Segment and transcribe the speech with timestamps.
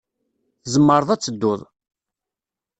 [0.63, 1.61] Tzemreḍ ad tedduḍ.